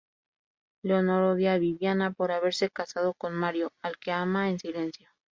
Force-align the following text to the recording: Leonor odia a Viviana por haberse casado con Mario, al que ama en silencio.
Leonor 0.83 1.23
odia 1.33 1.53
a 1.53 1.59
Viviana 1.65 2.09
por 2.11 2.31
haberse 2.31 2.71
casado 2.71 3.13
con 3.13 3.35
Mario, 3.35 3.71
al 3.83 3.99
que 3.99 4.11
ama 4.11 4.49
en 4.49 4.57
silencio. 4.57 5.07